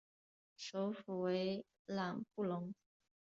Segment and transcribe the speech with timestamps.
[0.55, 2.73] 首府为朗布隆。